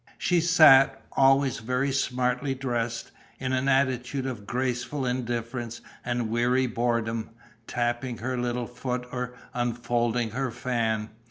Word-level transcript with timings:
She 0.17 0.41
sat, 0.41 0.99
always 1.11 1.59
very 1.59 1.91
smartly 1.91 2.55
dressed, 2.55 3.11
in 3.39 3.53
an 3.53 3.67
attitude 3.69 4.25
of 4.25 4.47
graceful 4.47 5.05
indifference 5.05 5.79
and 6.03 6.31
weary 6.31 6.65
boredom, 6.65 7.29
tapping 7.67 8.17
her 8.17 8.35
little 8.35 8.65
foot 8.65 9.07
or 9.11 9.35
unfolding 9.53 10.31
her 10.31 10.49
fan. 10.49 11.11